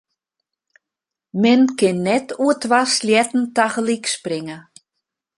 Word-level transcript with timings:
Men 1.43 1.61
kin 1.79 1.97
net 2.05 2.27
oer 2.43 2.55
twa 2.61 2.81
sleatten 2.95 3.43
tagelyk 3.55 4.05
springe. 4.15 4.57